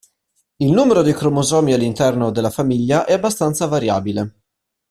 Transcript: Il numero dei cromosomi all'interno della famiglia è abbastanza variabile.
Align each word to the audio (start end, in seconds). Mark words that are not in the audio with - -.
Il 0.55 0.71
numero 0.71 1.03
dei 1.03 1.13
cromosomi 1.13 1.73
all'interno 1.73 2.31
della 2.31 2.49
famiglia 2.49 3.05
è 3.05 3.13
abbastanza 3.13 3.67
variabile. 3.67 4.39